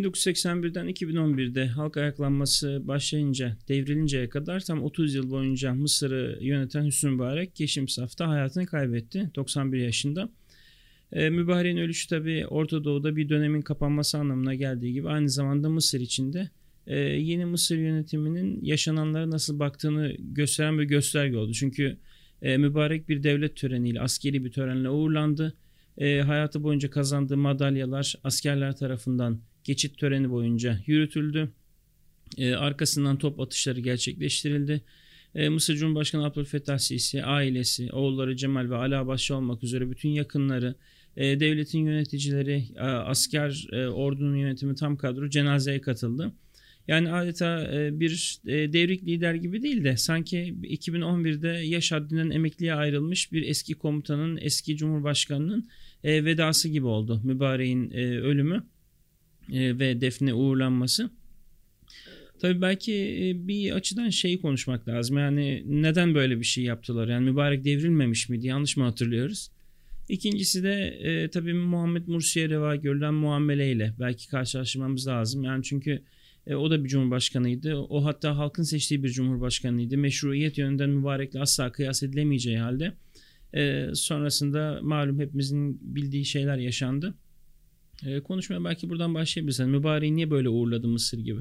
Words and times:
1981'den 0.00 0.88
2011'de 0.88 1.66
halk 1.66 1.96
ayaklanması 1.96 2.82
başlayınca 2.84 3.56
devrilinceye 3.68 4.28
kadar 4.28 4.60
tam 4.60 4.82
30 4.82 5.14
yıl 5.14 5.30
boyunca 5.30 5.74
Mısır'ı 5.74 6.38
yöneten 6.40 6.84
Hüsnü 6.84 7.10
Mübarek 7.10 7.54
geçim 7.54 7.88
safta 7.88 8.28
hayatını 8.28 8.66
kaybetti 8.66 9.30
91 9.36 9.78
yaşında. 9.78 10.28
E, 11.12 11.30
Mübarek'in 11.30 11.76
ölüşü 11.76 12.08
tabi 12.08 12.46
Orta 12.46 12.84
Doğu'da 12.84 13.16
bir 13.16 13.28
dönemin 13.28 13.62
kapanması 13.62 14.18
anlamına 14.18 14.54
geldiği 14.54 14.92
gibi 14.92 15.08
aynı 15.08 15.28
zamanda 15.28 15.68
Mısır 15.68 16.00
içinde 16.00 16.50
e, 16.86 16.98
yeni 16.98 17.44
Mısır 17.44 17.76
yönetiminin 17.76 18.64
yaşananlara 18.64 19.30
nasıl 19.30 19.58
baktığını 19.58 20.16
gösteren 20.18 20.78
bir 20.78 20.84
gösterge 20.84 21.36
oldu. 21.36 21.52
Çünkü 21.52 21.96
e, 22.42 22.56
mübarek 22.56 23.08
bir 23.08 23.22
devlet 23.22 23.56
töreniyle, 23.56 24.00
askeri 24.00 24.44
bir 24.44 24.52
törenle 24.52 24.88
uğurlandı. 24.88 25.54
E, 25.98 26.20
hayatı 26.20 26.62
boyunca 26.62 26.90
kazandığı 26.90 27.36
madalyalar 27.36 28.14
askerler 28.24 28.76
tarafından 28.76 29.40
geçit 29.70 29.98
töreni 29.98 30.30
boyunca 30.30 30.78
yürütüldü. 30.86 31.50
E, 32.38 32.54
arkasından 32.54 33.18
top 33.18 33.40
atışları 33.40 33.80
gerçekleştirildi. 33.80 34.82
E, 35.34 35.48
Mısır 35.48 35.76
Cumhurbaşkanı 35.76 36.24
Abdülfettah 36.24 36.78
Sisi, 36.78 37.24
ailesi, 37.24 37.92
oğulları 37.92 38.36
Cemal 38.36 38.70
ve 38.70 38.76
Ala 38.76 39.06
başta 39.06 39.34
olmak 39.34 39.62
üzere 39.64 39.90
bütün 39.90 40.08
yakınları, 40.08 40.74
e, 41.16 41.40
devletin 41.40 41.78
yöneticileri, 41.78 42.64
e, 42.76 42.80
asker 42.80 43.66
e, 43.72 43.88
ordunun 43.88 44.36
yönetimi 44.36 44.74
tam 44.74 44.96
kadro 44.96 45.28
cenazeye 45.28 45.80
katıldı. 45.80 46.32
Yani 46.88 47.12
adeta 47.12 47.70
bir 48.00 48.40
devrik 48.46 49.02
lider 49.06 49.34
gibi 49.34 49.62
değil 49.62 49.84
de 49.84 49.96
sanki 49.96 50.54
2011'de 50.62 51.48
yaş 51.48 51.92
haddinden 51.92 52.30
emekliye 52.30 52.74
ayrılmış 52.74 53.32
bir 53.32 53.42
eski 53.42 53.74
komutanın, 53.74 54.38
eski 54.42 54.76
cumhurbaşkanının 54.76 55.68
e, 56.04 56.24
vedası 56.24 56.68
gibi 56.68 56.86
oldu 56.86 57.20
mübareğin 57.24 57.90
ölümü 57.90 58.64
ve 59.52 60.00
defne 60.00 60.34
uğurlanması. 60.34 61.10
Tabii 62.40 62.62
belki 62.62 62.92
bir 63.44 63.72
açıdan 63.72 64.08
şeyi 64.08 64.40
konuşmak 64.40 64.88
lazım. 64.88 65.18
Yani 65.18 65.62
neden 65.66 66.14
böyle 66.14 66.38
bir 66.38 66.44
şey 66.44 66.64
yaptılar? 66.64 67.08
Yani 67.08 67.30
mübarek 67.30 67.64
devrilmemiş 67.64 68.28
miydi? 68.28 68.46
Yanlış 68.46 68.76
mı 68.76 68.84
hatırlıyoruz? 68.84 69.50
İkincisi 70.08 70.62
de 70.62 70.84
e, 70.84 71.30
tabii 71.30 71.54
Muhammed 71.54 72.06
Mursi'ye 72.06 72.48
reva 72.48 72.76
görülen 72.76 73.14
muameleyle 73.14 73.94
belki 73.98 74.28
karşılaştırmamız 74.28 75.06
lazım. 75.06 75.44
Yani 75.44 75.62
çünkü 75.62 76.02
e, 76.46 76.54
o 76.54 76.70
da 76.70 76.84
bir 76.84 76.88
cumhurbaşkanıydı. 76.88 77.76
O 77.76 78.04
hatta 78.04 78.36
halkın 78.36 78.62
seçtiği 78.62 79.02
bir 79.02 79.08
cumhurbaşkanıydı. 79.08 79.98
Meşruiyet 79.98 80.58
yönünden 80.58 80.90
mübarekle 80.90 81.40
asla 81.40 81.72
kıyas 81.72 82.02
edilemeyeceği 82.02 82.58
halde 82.58 82.92
e, 83.54 83.86
sonrasında 83.94 84.78
malum 84.82 85.20
hepimizin 85.20 85.78
bildiği 85.94 86.24
şeyler 86.24 86.56
yaşandı. 86.56 87.14
E, 88.06 88.20
konuşmaya 88.20 88.64
belki 88.64 88.90
buradan 88.90 89.14
başlayabiliriz. 89.14 89.58
Yani 89.58 89.70
mübareği 89.70 90.16
niye 90.16 90.30
böyle 90.30 90.48
uğurladı 90.48 90.88
Mısır 90.88 91.18
gibi? 91.18 91.40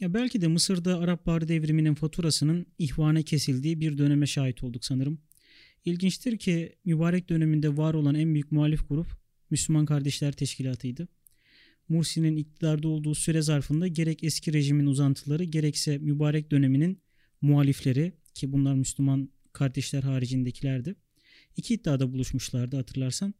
Ya 0.00 0.14
belki 0.14 0.40
de 0.40 0.48
Mısır'da 0.48 0.98
Arap 0.98 1.26
Baharı 1.26 1.48
devriminin 1.48 1.94
faturasının 1.94 2.66
ihvane 2.78 3.22
kesildiği 3.22 3.80
bir 3.80 3.98
döneme 3.98 4.26
şahit 4.26 4.64
olduk 4.64 4.84
sanırım. 4.84 5.18
İlginçtir 5.84 6.38
ki 6.38 6.76
mübarek 6.84 7.28
döneminde 7.28 7.76
var 7.76 7.94
olan 7.94 8.14
en 8.14 8.34
büyük 8.34 8.52
muhalif 8.52 8.88
grup 8.88 9.06
Müslüman 9.50 9.86
Kardeşler 9.86 10.32
Teşkilatı'ydı. 10.32 11.08
Mursi'nin 11.88 12.36
iktidarda 12.36 12.88
olduğu 12.88 13.14
süre 13.14 13.42
zarfında 13.42 13.86
gerek 13.86 14.24
eski 14.24 14.52
rejimin 14.52 14.86
uzantıları 14.86 15.44
gerekse 15.44 15.98
mübarek 15.98 16.50
döneminin 16.50 17.02
muhalifleri 17.40 18.12
ki 18.34 18.52
bunlar 18.52 18.74
Müslüman 18.74 19.28
kardeşler 19.52 20.02
haricindekilerdi. 20.02 20.96
İki 21.56 21.74
iddiada 21.74 22.12
buluşmuşlardı 22.12 22.76
hatırlarsan. 22.76 23.34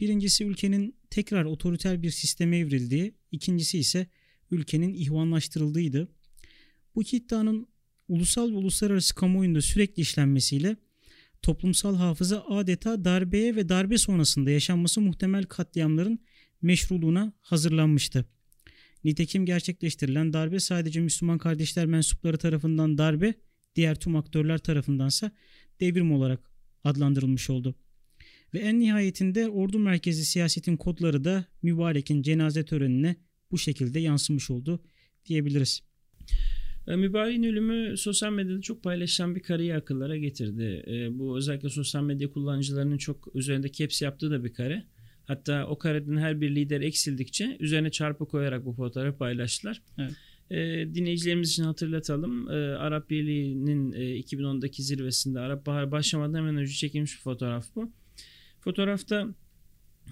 Birincisi 0.00 0.44
ülkenin 0.44 0.96
tekrar 1.10 1.44
otoriter 1.44 2.02
bir 2.02 2.10
sisteme 2.10 2.58
evrildiği, 2.58 3.14
ikincisi 3.32 3.78
ise 3.78 4.06
ülkenin 4.50 4.94
ihvanlaştırıldığıydı. 4.94 6.08
Bu 6.94 7.02
iki 7.02 7.16
iddianın 7.16 7.68
ulusal 8.08 8.50
ve 8.50 8.54
uluslararası 8.54 9.14
kamuoyunda 9.14 9.60
sürekli 9.60 10.00
işlenmesiyle 10.00 10.76
toplumsal 11.42 11.96
hafıza 11.96 12.44
adeta 12.44 13.04
darbeye 13.04 13.56
ve 13.56 13.68
darbe 13.68 13.98
sonrasında 13.98 14.50
yaşanması 14.50 15.00
muhtemel 15.00 15.44
katliamların 15.44 16.18
meşruluğuna 16.62 17.32
hazırlanmıştı. 17.40 18.24
Nitekim 19.04 19.46
gerçekleştirilen 19.46 20.32
darbe 20.32 20.60
sadece 20.60 21.00
Müslüman 21.00 21.38
kardeşler 21.38 21.86
mensupları 21.86 22.38
tarafından 22.38 22.98
darbe, 22.98 23.34
diğer 23.76 24.00
tüm 24.00 24.16
aktörler 24.16 24.58
tarafındansa 24.58 25.30
devrim 25.80 26.12
olarak 26.12 26.50
adlandırılmış 26.84 27.50
oldu. 27.50 27.74
Ve 28.54 28.58
en 28.58 28.80
nihayetinde 28.80 29.48
ordu 29.48 29.78
merkezi 29.78 30.24
siyasetin 30.24 30.76
kodları 30.76 31.24
da 31.24 31.44
mübarekin 31.62 32.22
cenaze 32.22 32.64
törenine 32.64 33.16
bu 33.50 33.58
şekilde 33.58 34.00
yansımış 34.00 34.50
oldu 34.50 34.80
diyebiliriz. 35.26 35.82
E, 36.88 36.96
mübareğin 36.96 37.42
ölümü 37.42 37.96
sosyal 37.96 38.32
medyada 38.32 38.60
çok 38.60 38.82
paylaşılan 38.82 39.34
bir 39.34 39.40
kareyi 39.40 39.74
akıllara 39.74 40.16
getirdi. 40.16 40.84
E, 40.86 41.18
bu 41.18 41.38
özellikle 41.38 41.68
sosyal 41.68 42.02
medya 42.02 42.32
kullanıcılarının 42.32 42.98
çok 42.98 43.36
üzerinde 43.36 43.72
caps 43.72 44.02
yaptığı 44.02 44.30
da 44.30 44.44
bir 44.44 44.54
kare. 44.54 44.84
Hatta 45.24 45.66
o 45.66 45.78
kareden 45.78 46.16
her 46.16 46.40
bir 46.40 46.54
lider 46.54 46.80
eksildikçe 46.80 47.56
üzerine 47.60 47.90
çarpı 47.90 48.28
koyarak 48.28 48.64
bu 48.64 48.72
fotoğrafı 48.72 49.18
paylaştılar. 49.18 49.82
Evet. 49.98 50.12
E, 50.50 50.56
dinleyicilerimiz 50.94 51.50
için 51.50 51.64
hatırlatalım. 51.64 52.50
E, 52.50 52.54
Arap 52.54 53.10
Birliği'nin 53.10 53.92
e, 53.92 54.20
2010'daki 54.20 54.82
zirvesinde 54.82 55.40
Arap 55.40 55.66
Bahar 55.66 55.90
başlamadan 55.90 56.38
hemen 56.38 56.56
önce 56.56 56.72
çekilmiş 56.72 57.16
bir 57.16 57.20
fotoğraf 57.20 57.66
bu. 57.74 57.92
Fotoğrafta 58.66 59.28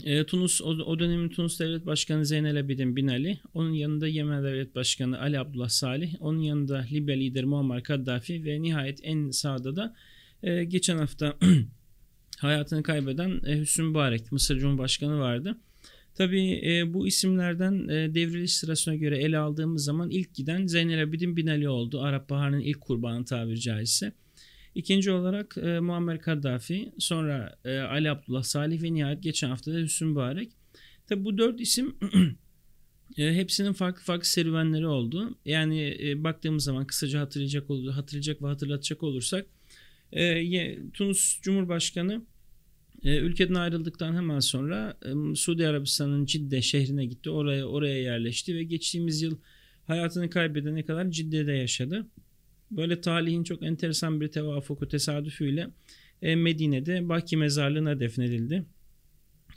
e, 0.05 0.25
Tunus 0.27 0.61
o, 0.63 0.67
o 0.67 0.99
dönemin 0.99 1.29
Tunus 1.29 1.61
Devlet 1.61 1.87
Başkanı 1.87 2.27
Zeynel 2.27 2.61
Abidin 2.61 2.97
Bin 2.97 3.09
Ali, 3.09 3.39
onun 3.55 3.73
yanında 3.73 4.09
Yemen 4.09 4.45
Devlet 4.45 4.75
Başkanı 4.75 5.21
Ali 5.21 5.39
Abdullah 5.39 5.69
Salih, 5.69 6.15
onun 6.21 6.41
yanında 6.41 6.87
Libya 6.93 7.17
lideri 7.17 7.47
Muammar 7.47 7.83
Kaddafi 7.83 8.45
ve 8.45 8.63
nihayet 8.63 9.01
en 9.03 9.31
sağda 9.31 9.77
da 9.77 9.95
e, 10.43 10.65
geçen 10.65 10.99
hafta 10.99 11.37
hayatını 12.39 12.83
kaybeden 12.83 13.41
e, 13.47 13.61
Hüsnü 13.61 13.85
Mübarek, 13.85 14.33
Mısır 14.33 14.59
Cumhurbaşkanı 14.59 15.19
vardı. 15.19 15.59
Tabii 16.15 16.61
e, 16.65 16.95
bu 16.95 17.07
isimlerden 17.07 17.89
e, 17.89 18.15
devriliş 18.15 18.55
sırasına 18.55 18.95
göre 18.95 19.19
ele 19.19 19.39
aldığımız 19.39 19.85
zaman 19.85 20.11
ilk 20.11 20.35
giden 20.35 20.67
Zeynel 20.67 21.03
Abidin 21.03 21.37
Bin 21.37 21.47
Ali 21.47 21.69
oldu. 21.69 22.01
Arap 22.01 22.31
Baharı'nın 22.31 22.61
ilk 22.61 22.81
kurbanı 22.81 23.25
tabiri 23.25 23.61
caizse. 23.61 24.13
İkinci 24.75 25.11
olarak 25.11 25.57
e, 25.59 25.81
Muammer 25.81 26.21
Kaddafi, 26.21 26.93
sonra 26.99 27.59
e, 27.65 27.79
Ali 27.79 28.11
Abdullah 28.11 28.43
Salih 28.43 28.83
ve 28.83 28.95
nihayet 28.95 29.23
geçen 29.23 29.49
hafta 29.49 29.73
da 29.73 29.79
Hüsnü 29.79 30.09
Mübarek. 30.09 30.53
Tabi 31.07 31.25
bu 31.25 31.39
dört 31.39 31.61
isim 31.61 31.97
e, 33.19 33.35
hepsinin 33.35 33.73
farklı 33.73 34.03
farklı 34.03 34.29
serüvenleri 34.29 34.87
oldu. 34.87 35.39
Yani 35.45 35.97
e, 36.03 36.25
baktığımız 36.25 36.65
zaman 36.65 36.87
kısaca 36.87 37.21
hatırlayacak 37.21 37.71
olur, 37.71 37.93
hatırlayacak 37.93 38.43
ve 38.43 38.47
hatırlatacak 38.47 39.03
olursak 39.03 39.47
e, 40.13 40.91
Tunus 40.93 41.41
Cumhurbaşkanı 41.43 42.23
e, 43.05 43.17
ülkeden 43.17 43.55
ayrıldıktan 43.55 44.15
hemen 44.15 44.41
sonra 44.41 44.99
e, 45.05 45.35
Suudi 45.35 45.67
Arabistan'ın 45.67 46.25
Cidde 46.25 46.63
şehrine 46.63 47.07
gitti. 47.07 47.31
Oraya 47.31 47.67
oraya 47.67 48.03
yerleşti 48.03 48.55
ve 48.55 48.65
geçtiğimiz 48.65 49.23
yıl 49.23 49.39
hayatını 49.87 50.31
kaybedene 50.31 50.85
kadar 50.85 51.11
Cidde'de 51.11 51.53
yaşadı. 51.53 52.07
Böyle 52.77 53.01
talihin 53.01 53.45
çok 53.45 53.63
enteresan 53.63 54.21
bir 54.21 54.29
tevafuku 54.29 54.89
tesadüfüyle 54.89 55.71
e, 56.23 56.37
Medine'de 56.37 57.09
Baki 57.09 57.37
mezarlığına 57.37 58.01
defnedildi. 58.01 58.65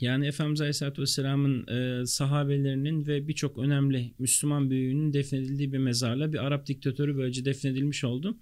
Yani 0.00 0.26
Efendimiz 0.26 0.60
Aleyhisselatü 0.60 1.02
Vesselam'ın 1.02 1.66
e, 1.66 2.06
sahabelerinin 2.06 3.06
ve 3.06 3.28
birçok 3.28 3.58
önemli 3.58 4.12
Müslüman 4.18 4.70
büyüğünün 4.70 5.12
defnedildiği 5.12 5.72
bir 5.72 5.78
mezarla 5.78 6.32
bir 6.32 6.46
Arap 6.46 6.66
diktatörü 6.66 7.16
böylece 7.16 7.44
defnedilmiş 7.44 8.04
oldu. 8.04 8.36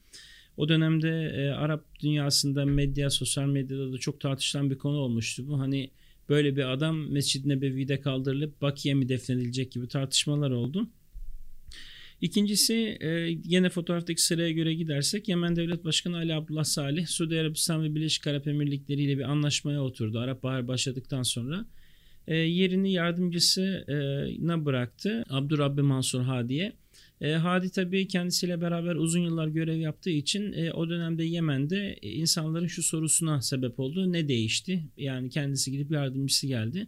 O 0.57 0.69
dönemde 0.69 1.09
e, 1.37 1.49
Arap 1.51 2.01
dünyasında 2.01 2.65
medya, 2.65 3.11
sosyal 3.11 3.47
medyada 3.47 3.93
da 3.93 3.99
çok 3.99 4.21
tartışılan 4.21 4.71
bir 4.71 4.79
konu 4.79 4.97
olmuştu 4.97 5.49
bu. 5.49 5.61
Hani 5.61 5.91
böyle 6.29 6.57
bir 6.57 6.73
adam 6.73 7.11
Mescid-i 7.13 7.49
Nebevi'de 7.49 8.01
kaldırılıp 8.01 8.63
Bakiye 8.63 8.95
mi 8.95 9.09
defnedilecek 9.09 9.73
gibi 9.73 9.89
tartışmalar 9.89 10.51
oldu. 10.51 10.89
İkincisi 12.21 12.75
e, 13.01 13.09
yine 13.45 13.69
fotoğraftaki 13.69 14.23
sıraya 14.23 14.51
göre 14.51 14.75
gidersek 14.75 15.29
Yemen 15.29 15.57
Devlet 15.57 15.85
Başkanı 15.85 16.17
Ali 16.17 16.35
Abdullah 16.35 16.65
Salih 16.65 17.07
Suudi 17.07 17.41
Arabistan 17.41 17.85
ve 17.85 17.95
Birleşik 17.95 18.27
Arap 18.27 18.47
Emirlikleri 18.47 19.03
ile 19.03 19.19
bir 19.19 19.31
anlaşmaya 19.31 19.83
oturdu. 19.83 20.19
Arap 20.19 20.43
Bahar 20.43 20.69
başladıktan 20.69 21.23
sonra 21.23 21.67
e, 22.27 22.35
yerini 22.37 22.93
yardımcısına 22.93 24.65
bıraktı 24.65 25.25
Abdurrabbi 25.31 25.83
Mansur 25.83 26.23
Hadi'ye. 26.23 26.73
E, 27.21 27.33
Hadi 27.33 27.71
tabii 27.71 28.09
kendisiyle 28.09 28.61
beraber 28.61 28.95
uzun 28.95 29.21
yıllar 29.21 29.49
görev 29.49 29.77
yaptığı 29.77 30.11
için 30.11 30.53
e, 30.53 30.73
o 30.73 30.89
dönemde 30.89 31.25
Yemen'de 31.25 31.99
insanların 32.03 32.67
şu 32.67 32.83
sorusuna 32.83 33.43
sebep 33.43 33.81
oldu. 33.81 34.13
Ne 34.13 34.29
değişti? 34.29 34.85
Yani 34.97 35.31
kendisi 35.31 35.73
gidip 35.73 35.91
yardımcısı 35.91 36.47
geldi. 36.47 36.87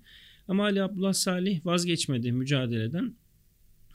Ama 0.49 0.65
Ali 0.65 0.83
Abdullah 0.83 1.13
Salih 1.13 1.67
vazgeçmedi 1.67 2.33
mücadeleden. 2.33 3.15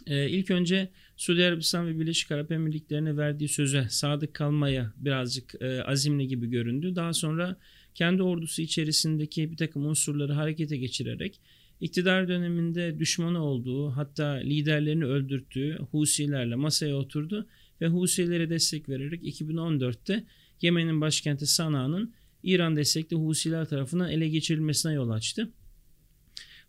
E, 0.07 0.29
ilk 0.29 0.51
önce 0.51 0.89
Suudi 1.17 1.45
Arabistan 1.45 1.87
ve 1.87 1.99
Birleşik 1.99 2.31
Arap 2.31 2.51
Emirlikleri'ne 2.51 3.17
verdiği 3.17 3.49
söze 3.49 3.87
sadık 3.89 4.33
kalmaya 4.33 4.93
birazcık 4.97 5.55
e, 5.61 5.83
azimli 5.83 6.27
gibi 6.27 6.49
göründü. 6.49 6.95
Daha 6.95 7.13
sonra 7.13 7.57
kendi 7.95 8.23
ordusu 8.23 8.61
içerisindeki 8.61 9.51
bir 9.51 9.57
takım 9.57 9.85
unsurları 9.85 10.33
harekete 10.33 10.77
geçirerek 10.77 11.39
iktidar 11.81 12.27
döneminde 12.27 12.99
düşmanı 12.99 13.43
olduğu 13.43 13.89
hatta 13.89 14.27
liderlerini 14.27 15.05
öldürttüğü 15.05 15.77
Husilerle 15.91 16.55
masaya 16.55 16.95
oturdu 16.95 17.47
ve 17.81 17.87
Husilere 17.87 18.49
destek 18.49 18.89
vererek 18.89 19.23
2014'te 19.23 20.23
Yemen'in 20.61 21.01
başkenti 21.01 21.47
Sana'nın 21.47 22.13
İran 22.43 22.75
destekli 22.75 23.15
Husiler 23.15 23.65
tarafından 23.65 24.11
ele 24.11 24.29
geçirilmesine 24.29 24.93
yol 24.93 25.09
açtı. 25.09 25.49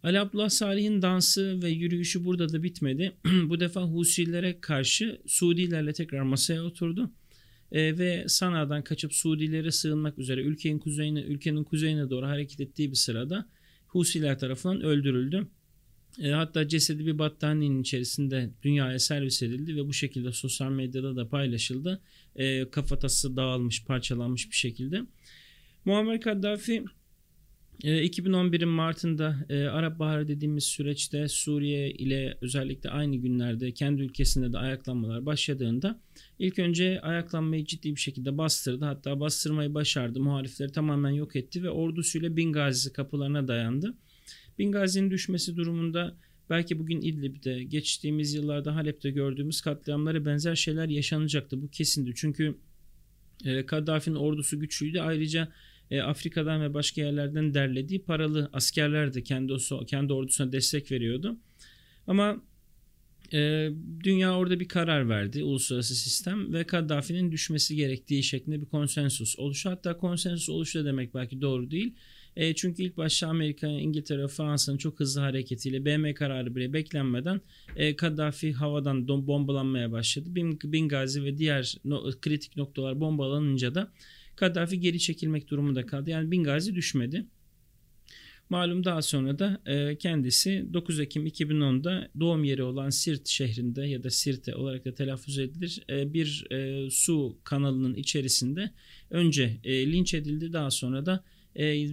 Ali 0.04 0.20
Abdullah 0.20 0.48
Salih'in 0.48 1.02
dansı 1.02 1.62
ve 1.62 1.68
yürüyüşü 1.68 2.24
burada 2.24 2.52
da 2.52 2.62
bitmedi. 2.62 3.12
Bu 3.48 3.60
defa 3.60 3.82
Husilere 3.82 4.60
karşı 4.60 5.20
Suudilerle 5.26 5.92
tekrar 5.92 6.22
masaya 6.22 6.64
oturdu. 6.64 7.10
E, 7.72 7.98
ve 7.98 8.24
Sana'dan 8.28 8.84
kaçıp 8.84 9.14
Suudilere 9.14 9.70
sığınmak 9.70 10.18
üzere 10.18 10.40
ülkenin 10.40 10.78
kuzeyine 10.78 11.20
ülkenin 11.20 11.64
kuzeyine 11.64 12.10
doğru 12.10 12.26
hareket 12.26 12.60
ettiği 12.60 12.90
bir 12.90 12.96
sırada 12.96 13.48
Husiler 13.86 14.38
tarafından 14.38 14.80
öldürüldü. 14.82 15.46
E, 16.22 16.30
hatta 16.30 16.68
cesedi 16.68 17.06
bir 17.06 17.18
battaniyenin 17.18 17.82
içerisinde 17.82 18.50
dünyaya 18.62 18.98
servis 18.98 19.42
edildi 19.42 19.76
ve 19.76 19.88
bu 19.88 19.92
şekilde 19.92 20.32
sosyal 20.32 20.70
medyada 20.70 21.16
da 21.16 21.28
paylaşıldı. 21.28 22.00
E, 22.36 22.70
kafatası 22.70 23.36
dağılmış, 23.36 23.84
parçalanmış 23.84 24.50
bir 24.50 24.56
şekilde. 24.56 25.02
Muammer 25.84 26.20
Kaddafi 26.20 26.84
2011'in 27.82 28.60
ee, 28.60 28.64
Mart'ında 28.64 29.36
e, 29.48 29.64
Arap 29.64 29.98
Baharı 29.98 30.28
dediğimiz 30.28 30.64
süreçte 30.64 31.28
Suriye 31.28 31.90
ile 31.90 32.38
özellikle 32.40 32.90
aynı 32.90 33.16
günlerde 33.16 33.72
kendi 33.72 34.02
ülkesinde 34.02 34.52
de 34.52 34.58
ayaklanmalar 34.58 35.26
başladığında 35.26 36.00
ilk 36.38 36.58
önce 36.58 37.00
ayaklanmayı 37.00 37.64
ciddi 37.64 37.96
bir 37.96 38.00
şekilde 38.00 38.38
bastırdı. 38.38 38.84
Hatta 38.84 39.20
bastırmayı 39.20 39.74
başardı. 39.74 40.20
Muhalifleri 40.20 40.72
tamamen 40.72 41.10
yok 41.10 41.36
etti 41.36 41.62
ve 41.62 41.70
ordusuyla 41.70 42.36
Bingazi 42.36 42.92
kapılarına 42.92 43.48
dayandı. 43.48 43.94
Bingazi'nin 44.58 45.10
düşmesi 45.10 45.56
durumunda 45.56 46.16
belki 46.50 46.78
bugün 46.78 47.00
İdlib'de 47.00 47.64
geçtiğimiz 47.64 48.34
yıllarda 48.34 48.74
Halep'te 48.74 49.10
gördüğümüz 49.10 49.60
katliamlara 49.60 50.24
benzer 50.24 50.54
şeyler 50.54 50.88
yaşanacaktı. 50.88 51.62
Bu 51.62 51.70
kesindi. 51.70 52.12
Çünkü 52.14 52.54
e, 53.44 53.66
Kaddafi'nin 53.66 54.16
ordusu 54.16 54.60
güçlüydü. 54.60 55.00
Ayrıca 55.00 55.48
e, 55.94 56.02
Afrika'dan 56.02 56.62
ve 56.62 56.74
başka 56.74 57.00
yerlerden 57.00 57.54
derlediği 57.54 58.02
paralı 58.02 58.50
askerler 58.52 59.14
de 59.14 59.22
kendi, 59.22 59.56
kendi 59.86 60.12
ordusuna 60.12 60.52
destek 60.52 60.92
veriyordu. 60.92 61.36
Ama 62.06 62.42
e, 63.32 63.70
dünya 64.04 64.36
orada 64.36 64.60
bir 64.60 64.68
karar 64.68 65.08
verdi 65.08 65.44
uluslararası 65.44 65.94
sistem 65.94 66.52
ve 66.52 66.64
Kaddafi'nin 66.64 67.32
düşmesi 67.32 67.76
gerektiği 67.76 68.22
şeklinde 68.22 68.60
bir 68.60 68.66
konsensus 68.66 69.38
oluştu. 69.38 69.70
Hatta 69.70 69.96
konsensus 69.96 70.48
oluştu 70.48 70.84
demek 70.84 71.14
belki 71.14 71.40
doğru 71.40 71.70
değil. 71.70 71.94
E, 72.36 72.54
çünkü 72.54 72.82
ilk 72.82 72.96
başta 72.96 73.28
Amerika, 73.28 73.66
İngiltere, 73.66 74.28
Fransa'nın 74.28 74.78
çok 74.78 75.00
hızlı 75.00 75.20
hareketiyle 75.20 75.84
BM 75.84 76.14
kararı 76.14 76.56
bile 76.56 76.72
beklenmeden 76.72 77.40
e, 77.76 77.96
Kaddafi 77.96 78.52
havadan 78.52 79.08
bombalanmaya 79.08 79.92
başladı. 79.92 80.28
Bingazi 80.64 81.24
ve 81.24 81.38
diğer 81.38 81.76
no, 81.84 82.10
kritik 82.20 82.56
noktalar 82.56 83.00
bombalanınca 83.00 83.74
da 83.74 83.92
Kaddafi 84.36 84.80
geri 84.80 84.98
çekilmek 84.98 85.48
durumunda 85.48 85.86
kaldı. 85.86 86.10
Yani 86.10 86.30
Bingazi 86.30 86.74
düşmedi. 86.74 87.26
Malum 88.50 88.84
daha 88.84 89.02
sonra 89.02 89.38
da 89.38 89.60
e, 89.66 89.98
kendisi 89.98 90.66
9 90.72 91.00
Ekim 91.00 91.26
2010'da 91.26 92.08
doğum 92.20 92.44
yeri 92.44 92.62
olan 92.62 92.90
Sirt 92.90 93.28
şehrinde 93.28 93.82
ya 93.86 94.02
da 94.02 94.10
Sirte 94.10 94.54
olarak 94.54 94.84
da 94.84 94.94
telaffuz 94.94 95.38
edilir 95.38 95.82
e, 95.90 96.14
bir 96.14 96.46
e, 96.50 96.90
su 96.90 97.38
kanalının 97.44 97.94
içerisinde 97.94 98.70
önce 99.10 99.60
linç 99.64 100.14
edildi 100.14 100.52
daha 100.52 100.70
sonra 100.70 101.06
da 101.06 101.24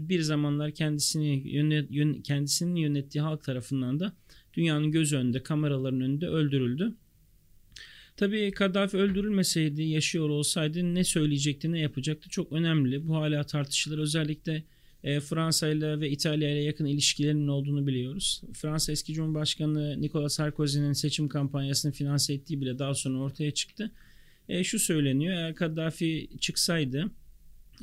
bir 0.10 0.22
zamanlar 0.22 0.72
kendisini 0.72 1.50
yönet, 1.50 1.92
yön, 1.92 2.14
kendisinin 2.14 2.76
yönettiği 2.76 3.22
halk 3.22 3.44
tarafından 3.44 4.00
da 4.00 4.14
dünyanın 4.54 4.92
göz 4.92 5.14
önünde 5.14 5.44
kameraların 5.44 6.02
önünde 6.02 6.28
öldürüldü. 6.28 6.96
Tabii 8.22 8.52
Kaddafi 8.52 8.98
öldürülmeseydi, 8.98 9.84
yaşıyor 9.84 10.30
olsaydı 10.30 10.96
ne 10.96 11.04
söyleyecekti, 11.04 11.72
ne 11.72 11.80
yapacaktı 11.80 12.30
çok 12.30 12.52
önemli. 12.52 13.08
Bu 13.08 13.16
hala 13.16 13.44
tartışılır. 13.44 13.98
Özellikle 13.98 14.64
e, 15.04 15.20
Fransa 15.20 15.70
ile 15.70 16.00
ve 16.00 16.10
İtalya 16.10 16.52
ile 16.52 16.60
yakın 16.60 16.86
ilişkilerinin 16.86 17.48
olduğunu 17.48 17.88
biliyoruz. 17.88 18.42
Fransa 18.54 18.92
eski 18.92 19.14
Cumhurbaşkanı 19.14 20.02
Nicolas 20.02 20.34
Sarkozy'nin 20.34 20.94
seçim 20.94 21.28
kampanyasını 21.28 21.92
finanse 21.92 22.34
ettiği 22.34 22.62
bile 22.62 22.80
daha 22.80 22.96
sonra 22.96 23.18
ortaya 23.18 23.52
çıktı. 23.52 23.92
E, 24.50 24.64
şu 24.64 24.80
söyleniyor, 24.80 25.34
eğer 25.34 25.56
Kaddafi 25.56 26.30
çıksaydı 26.40 27.12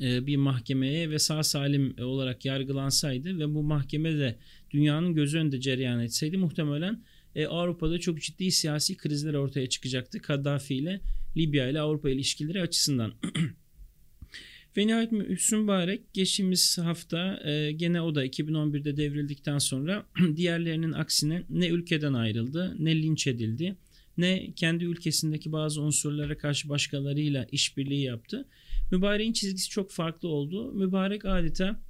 e, 0.01 0.27
bir 0.27 0.37
mahkemeye 0.37 1.09
ve 1.09 1.19
sağ 1.19 1.43
salim 1.43 1.95
olarak 2.01 2.45
yargılansaydı 2.45 3.39
ve 3.39 3.53
bu 3.53 3.63
mahkemede 3.63 4.35
dünyanın 4.71 5.15
gözü 5.15 5.37
önünde 5.37 5.61
cereyan 5.61 5.99
etseydi 5.99 6.37
muhtemelen 6.37 7.03
e, 7.35 7.45
Avrupa'da 7.45 7.99
çok 7.99 8.21
ciddi 8.21 8.51
siyasi 8.51 8.97
krizler 8.97 9.33
ortaya 9.33 9.69
çıkacaktı. 9.69 10.21
Kaddafi 10.21 10.75
ile 10.75 11.01
Libya 11.37 11.69
ile 11.69 11.79
Avrupa 11.79 12.09
ilişkileri 12.09 12.61
açısından. 12.61 13.13
Ve 14.77 14.87
nihayet 14.87 15.11
Hüsnü 15.11 15.57
Mübarek 15.57 16.13
geçtiğimiz 16.13 16.77
hafta 16.77 17.49
e, 17.49 17.71
gene 17.71 18.01
o 18.01 18.15
da 18.15 18.25
2011'de 18.25 18.97
devrildikten 18.97 19.57
sonra 19.57 20.05
diğerlerinin 20.35 20.91
aksine 20.91 21.43
ne 21.49 21.67
ülkeden 21.67 22.13
ayrıldı 22.13 22.75
ne 22.79 23.01
linç 23.01 23.27
edildi 23.27 23.77
ne 24.19 24.53
kendi 24.55 24.85
ülkesindeki 24.85 25.51
bazı 25.51 25.81
unsurlara 25.81 26.37
karşı 26.37 26.69
başkalarıyla 26.69 27.47
işbirliği 27.51 28.03
yaptı. 28.03 28.47
Mübarek'in 28.91 29.33
çizgisi 29.33 29.69
çok 29.69 29.91
farklı 29.91 30.27
oldu. 30.27 30.73
Mübarek 30.73 31.25
adeta 31.25 31.81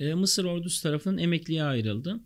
e, 0.00 0.14
Mısır 0.14 0.44
ordusu 0.44 0.82
tarafından 0.82 1.18
emekliye 1.18 1.64
ayrıldı. 1.64 2.20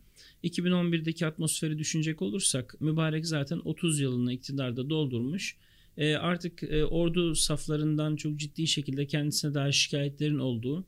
2011'deki 0.45 1.27
atmosferi 1.27 1.79
düşünecek 1.79 2.23
olursak 2.23 2.81
mübarek 2.81 3.27
zaten 3.27 3.61
30 3.65 4.01
yılını 4.01 4.33
iktidarda 4.33 4.91
doldurmuş. 4.91 5.57
E, 5.97 6.15
artık 6.15 6.63
e, 6.63 6.85
ordu 6.85 7.35
saflarından 7.35 8.17
çok 8.17 8.37
ciddi 8.37 8.67
şekilde 8.67 9.07
kendisine 9.07 9.55
daha 9.55 9.73
şikayetlerin 9.73 10.39
olduğu, 10.39 10.85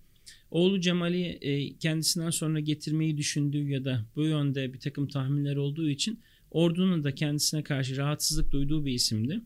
oğlu 0.51 0.81
Cemal'i 0.81 1.25
e, 1.25 1.77
kendisinden 1.79 2.31
sonra 2.31 2.61
getirmeyi 2.61 3.17
düşündüğü 3.17 3.69
ya 3.69 3.85
da 3.85 4.05
bu 4.17 4.23
yönde 4.23 4.73
bir 4.73 4.81
takım 4.81 5.09
tahminler 5.09 5.57
olduğu 5.57 5.91
için 5.91 6.21
ordunun 6.51 7.05
da 7.05 7.15
kendisine 7.15 7.63
karşı 7.63 7.97
rahatsızlık 7.97 8.53
duyduğu 8.53 8.87
bir 8.87 8.93
isimdi. 8.93 9.41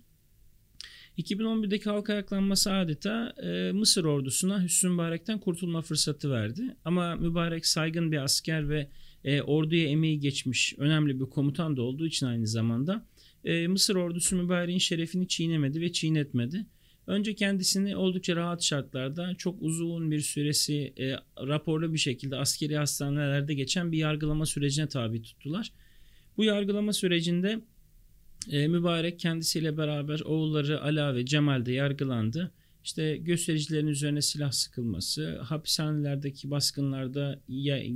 2011'deki 1.18 1.90
halk 1.90 2.10
ayaklanması 2.10 2.72
adeta 2.72 3.34
e, 3.42 3.72
Mısır 3.72 4.04
ordusuna 4.04 4.62
Hüsnü 4.64 4.90
Mübarek'ten 4.90 5.38
kurtulma 5.38 5.82
fırsatı 5.82 6.30
verdi. 6.30 6.76
Ama 6.84 7.16
Mübarek 7.16 7.66
saygın 7.66 8.12
bir 8.12 8.24
asker 8.24 8.68
ve 8.68 8.88
e, 9.28 9.42
orduya 9.42 9.88
emeği 9.88 10.20
geçmiş 10.20 10.74
önemli 10.78 11.20
bir 11.20 11.24
komutan 11.24 11.76
da 11.76 11.82
olduğu 11.82 12.06
için 12.06 12.26
aynı 12.26 12.46
zamanda 12.46 13.06
e, 13.44 13.68
Mısır 13.68 13.96
ordusu 13.96 14.36
mübareğin 14.36 14.78
şerefini 14.78 15.28
çiğnemedi 15.28 15.80
ve 15.80 15.92
çiğnetmedi. 15.92 16.66
Önce 17.06 17.34
kendisini 17.34 17.96
oldukça 17.96 18.36
rahat 18.36 18.62
şartlarda 18.62 19.34
çok 19.38 19.62
uzun 19.62 20.10
bir 20.10 20.20
süresi 20.20 20.92
e, 20.98 21.12
raporlu 21.46 21.92
bir 21.92 21.98
şekilde 21.98 22.36
askeri 22.36 22.76
hastanelerde 22.76 23.54
geçen 23.54 23.92
bir 23.92 23.98
yargılama 23.98 24.46
sürecine 24.46 24.88
tabi 24.88 25.22
tuttular. 25.22 25.72
Bu 26.36 26.44
yargılama 26.44 26.92
sürecinde 26.92 27.60
e, 28.50 28.68
mübarek 28.68 29.20
kendisiyle 29.20 29.76
beraber 29.76 30.20
oğulları 30.20 30.82
Ala 30.82 31.14
ve 31.14 31.26
Cemal 31.26 31.66
de 31.66 31.72
yargılandı 31.72 32.52
işte 32.88 33.16
göstericilerin 33.16 33.86
üzerine 33.86 34.22
silah 34.22 34.52
sıkılması, 34.52 35.38
hapishanelerdeki 35.38 36.50
baskınlarda 36.50 37.40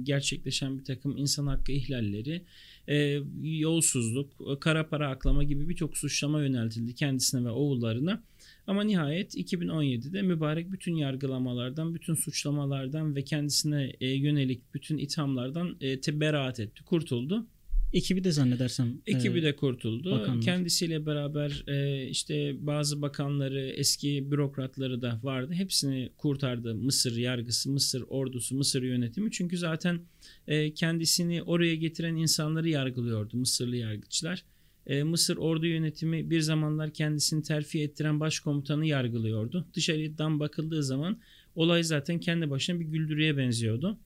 gerçekleşen 0.03 0.79
bir 0.79 0.85
takım 0.85 1.17
insan 1.17 1.47
hakkı 1.47 1.73
ihlalleri, 1.73 2.43
e, 2.89 3.21
yolsuzluk, 3.43 4.61
kara 4.61 4.89
para 4.89 5.09
aklama 5.09 5.43
gibi 5.43 5.69
birçok 5.69 5.97
suçlama 5.97 6.43
yöneltildi 6.43 6.95
kendisine 6.95 7.45
ve 7.45 7.51
oğullarına. 7.51 8.23
Ama 8.67 8.83
nihayet 8.83 9.35
2017'de 9.35 10.23
mübarek 10.23 10.73
bütün 10.73 10.95
yargılamalardan, 10.95 11.95
bütün 11.95 12.15
suçlamalardan 12.15 13.17
ve 13.17 13.25
kendisine 13.25 13.93
e, 14.01 14.09
yönelik 14.09 14.75
bütün 14.75 14.99
ithamlardan 14.99 15.77
e, 15.81 16.21
beraat 16.21 16.61
etti, 16.61 16.85
kurtuldu. 16.85 17.47
Ekibi 17.93 18.25
de 18.25 18.33
zannedersem. 18.33 19.01
Ekibi 19.07 19.39
e, 19.39 19.43
de 19.43 19.57
kurtuldu. 19.57 20.11
Bakanlar. 20.11 20.41
Kendisiyle 20.41 21.07
beraber 21.07 21.65
e, 21.67 22.07
işte 22.09 22.67
bazı 22.67 23.03
bakanları, 23.03 23.69
eski 23.69 24.31
bürokratları 24.31 25.03
da 25.03 25.21
vardı. 25.23 25.53
Hepsini 25.55 26.13
kurtardı 26.17 26.75
Mısır 26.75 27.17
yargısı, 27.17 27.71
Mısır 27.71 28.05
ordusu, 28.09 28.57
Mısır 28.57 28.83
yönetimi. 28.83 29.31
Çünkü 29.31 29.59
zaten 29.59 30.01
e, 30.47 30.75
kendisini 30.75 31.43
oraya 31.43 31.75
getiren 31.75 32.17
insanları 32.17 32.69
yargılıyordu 32.69 33.37
Mısırlı 33.37 33.77
yargıçlar. 33.77 34.45
E, 34.87 35.03
Mısır 35.03 35.37
ordu 35.37 35.67
yönetimi 35.67 36.31
bir 36.31 36.41
zamanlar 36.41 36.93
kendisini 36.93 37.43
terfi 37.43 37.83
ettiren 37.83 38.21
başkomutanı 38.21 38.87
yargılıyordu. 38.87 39.67
Dışarıdan 39.75 40.41
bakıldığı 40.41 40.83
zaman 40.83 41.21
olay 41.55 41.83
zaten 41.83 42.21
kendi 42.21 42.51
başına 42.51 42.81
bir 42.81 42.85
güldürüye 42.85 43.37
benziyordu. 43.37 43.99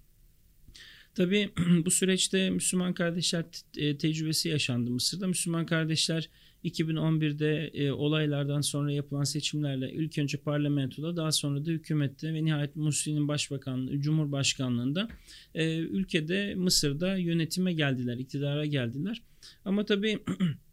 Tabii 1.16 1.50
bu 1.84 1.90
süreçte 1.90 2.50
Müslüman 2.50 2.94
kardeşler 2.94 3.44
e, 3.76 3.98
tecrübesi 3.98 4.48
yaşandı 4.48 4.90
Mısır'da. 4.90 5.26
Müslüman 5.26 5.66
kardeşler 5.66 6.28
2011'de 6.64 7.70
e, 7.74 7.90
olaylardan 7.90 8.60
sonra 8.60 8.92
yapılan 8.92 9.24
seçimlerle 9.24 9.92
ilk 9.92 10.18
önce 10.18 10.38
parlamentoda 10.38 11.16
daha 11.16 11.32
sonra 11.32 11.66
da 11.66 11.70
hükümette 11.70 12.34
ve 12.34 12.44
nihayet 12.44 12.76
Mursi'nin 12.76 13.28
başbakanlığı, 13.28 14.00
cumhurbaşkanlığında 14.00 15.08
e, 15.54 15.76
ülkede 15.78 16.54
Mısır'da 16.54 17.16
yönetime 17.16 17.72
geldiler, 17.72 18.16
iktidara 18.16 18.66
geldiler. 18.66 19.22
Ama 19.64 19.84
tabii 19.84 20.18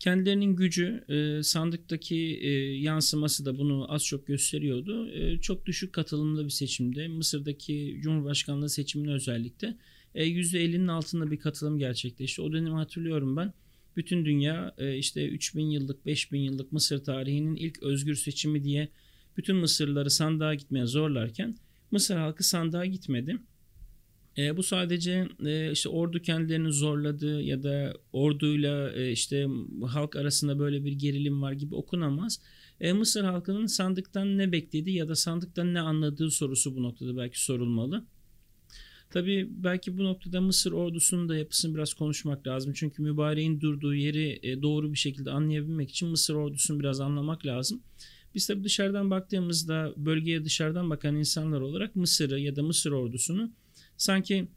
kendilerinin 0.00 0.56
gücü 0.56 1.04
e, 1.08 1.42
sandıktaki 1.42 2.16
e, 2.42 2.50
yansıması 2.76 3.44
da 3.44 3.58
bunu 3.58 3.92
az 3.92 4.04
çok 4.04 4.26
gösteriyordu. 4.26 5.10
E, 5.10 5.40
çok 5.40 5.66
düşük 5.66 5.92
katılımlı 5.92 6.44
bir 6.44 6.50
seçimde 6.50 7.08
Mısır'daki 7.08 7.98
Cumhurbaşkanlığı 8.02 8.70
seçimine 8.70 9.12
özellikle 9.12 9.76
e, 10.14 10.24
%50'nin 10.26 10.88
altında 10.88 11.30
bir 11.30 11.38
katılım 11.38 11.78
gerçekleşti. 11.78 12.42
O 12.42 12.52
dönemi 12.52 12.74
hatırlıyorum 12.74 13.36
ben. 13.36 13.52
Bütün 13.96 14.24
dünya 14.24 14.74
işte 14.96 15.28
3000 15.28 15.70
yıllık 15.70 16.06
5000 16.06 16.40
yıllık 16.40 16.72
Mısır 16.72 17.04
tarihinin 17.04 17.56
ilk 17.56 17.82
özgür 17.82 18.14
seçimi 18.14 18.64
diye 18.64 18.88
bütün 19.36 19.56
Mısırlıları 19.56 20.10
sandığa 20.10 20.54
gitmeye 20.54 20.86
zorlarken 20.86 21.56
Mısır 21.90 22.16
halkı 22.16 22.44
sandığa 22.44 22.86
gitmedi. 22.86 23.38
E, 24.38 24.56
bu 24.56 24.62
sadece 24.62 25.28
e, 25.44 25.72
işte 25.72 25.88
ordu 25.88 26.22
kendilerini 26.22 26.72
zorladı 26.72 27.42
ya 27.42 27.62
da 27.62 27.94
orduyla 28.12 28.92
e, 28.92 29.12
işte 29.12 29.46
halk 29.86 30.16
arasında 30.16 30.58
böyle 30.58 30.84
bir 30.84 30.92
gerilim 30.92 31.42
var 31.42 31.52
gibi 31.52 31.74
okunamaz. 31.74 32.40
E, 32.80 32.92
Mısır 32.92 33.24
halkının 33.24 33.66
sandıktan 33.66 34.38
ne 34.38 34.52
beklediği 34.52 34.96
ya 34.96 35.08
da 35.08 35.14
sandıktan 35.14 35.74
ne 35.74 35.80
anladığı 35.80 36.30
sorusu 36.30 36.76
bu 36.76 36.82
noktada 36.82 37.16
belki 37.16 37.44
sorulmalı. 37.44 38.04
Tabii 39.10 39.48
belki 39.50 39.98
bu 39.98 40.04
noktada 40.04 40.40
Mısır 40.40 40.72
ordusunun 40.72 41.28
da 41.28 41.36
yapısını 41.36 41.74
biraz 41.74 41.94
konuşmak 41.94 42.46
lazım. 42.46 42.72
Çünkü 42.72 43.02
mübareğin 43.02 43.60
durduğu 43.60 43.94
yeri 43.94 44.40
e, 44.42 44.62
doğru 44.62 44.92
bir 44.92 44.98
şekilde 44.98 45.30
anlayabilmek 45.30 45.90
için 45.90 46.08
Mısır 46.08 46.34
ordusunu 46.34 46.80
biraz 46.80 47.00
anlamak 47.00 47.46
lazım. 47.46 47.82
Biz 48.34 48.46
tabii 48.46 48.64
dışarıdan 48.64 49.10
baktığımızda 49.10 49.92
bölgeye 49.96 50.44
dışarıdan 50.44 50.90
bakan 50.90 51.16
insanlar 51.16 51.60
olarak 51.60 51.96
Mısır'ı 51.96 52.40
ya 52.40 52.56
da 52.56 52.62
Mısır 52.62 52.92
ordusunu 52.92 53.52
sanki 54.00 54.48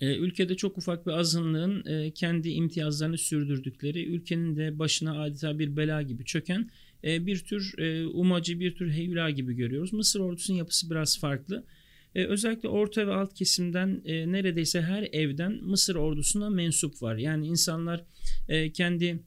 e, 0.00 0.16
ülkede 0.16 0.54
çok 0.56 0.78
ufak 0.78 1.06
bir 1.06 1.12
azınlığın 1.12 1.84
e, 1.86 2.10
kendi 2.10 2.48
imtiyazlarını 2.48 3.18
sürdürdükleri, 3.18 4.04
ülkenin 4.04 4.56
de 4.56 4.78
başına 4.78 5.22
adeta 5.22 5.58
bir 5.58 5.76
bela 5.76 6.02
gibi 6.02 6.24
çöken 6.24 6.70
e, 7.04 7.26
bir 7.26 7.38
tür 7.38 7.78
e, 7.78 8.06
umacı, 8.06 8.60
bir 8.60 8.74
tür 8.74 8.90
heyula 8.90 9.30
gibi 9.30 9.54
görüyoruz. 9.54 9.92
Mısır 9.92 10.20
ordusunun 10.20 10.58
yapısı 10.58 10.90
biraz 10.90 11.18
farklı. 11.18 11.64
E, 12.14 12.24
özellikle 12.24 12.68
orta 12.68 13.06
ve 13.06 13.14
alt 13.14 13.34
kesimden 13.34 14.02
e, 14.04 14.32
neredeyse 14.32 14.82
her 14.82 15.08
evden 15.12 15.52
Mısır 15.52 15.94
ordusuna 15.94 16.50
mensup 16.50 17.02
var. 17.02 17.16
Yani 17.16 17.46
insanlar 17.46 18.04
e, 18.48 18.72
kendi 18.72 19.22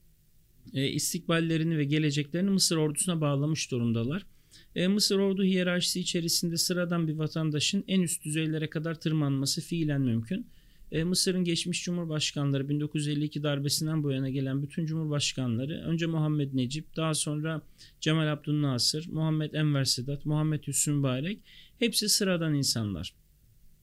e, 0.73 0.87
istikballerini 0.87 1.77
ve 1.77 1.83
geleceklerini 1.83 2.49
Mısır 2.49 2.77
ordusuna 2.77 3.21
bağlamış 3.21 3.71
durumdalar. 3.71 4.25
E, 4.75 4.87
Mısır 4.87 5.19
ordu 5.19 5.43
hiyerarşisi 5.43 5.99
içerisinde 5.99 6.57
sıradan 6.57 7.07
bir 7.07 7.13
vatandaşın 7.13 7.83
en 7.87 8.01
üst 8.01 8.25
düzeylere 8.25 8.69
kadar 8.69 8.99
tırmanması 8.99 9.61
fiilen 9.61 10.01
mümkün. 10.01 10.47
E, 10.91 11.03
Mısır'ın 11.03 11.43
geçmiş 11.43 11.83
cumhurbaşkanları 11.83 12.69
1952 12.69 13.43
darbesinden 13.43 14.03
bu 14.03 14.11
yana 14.11 14.29
gelen 14.29 14.63
bütün 14.63 14.85
cumhurbaşkanları 14.85 15.73
önce 15.73 16.05
Muhammed 16.05 16.53
Necip 16.53 16.95
daha 16.95 17.13
sonra 17.13 17.61
Cemal 18.01 18.27
Abdülnasır, 18.27 19.07
Muhammed 19.07 19.53
Enver 19.53 19.83
Sedat, 19.83 20.25
Muhammed 20.25 20.67
Hüsnü 20.67 20.93
Mübarek 20.93 21.39
hepsi 21.79 22.09
sıradan 22.09 22.53
insanlar. 22.53 23.13